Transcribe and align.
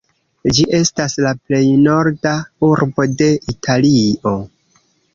Ĝi 0.57 0.63
estas 0.77 1.17
la 1.25 1.33
plej 1.51 1.61
norda 1.83 2.33
urbo 2.71 3.09
de 3.23 3.31
Italio. 3.57 4.39